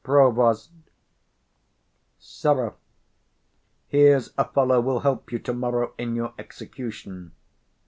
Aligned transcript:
Prov. 0.03 0.67
Sirrah, 2.17 2.73
here's 3.87 4.33
a 4.35 4.45
fellow 4.51 4.81
will 4.81 5.01
help 5.01 5.31
you 5.31 5.37
to 5.37 5.53
morrow 5.53 5.93
in 5.99 6.15
your 6.15 6.33
execution. 6.39 7.33